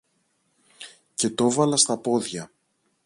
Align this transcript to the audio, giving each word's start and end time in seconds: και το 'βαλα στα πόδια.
και 1.15 1.29
το 1.29 1.51
'βαλα 1.51 1.77
στα 1.77 1.97
πόδια. 1.97 2.51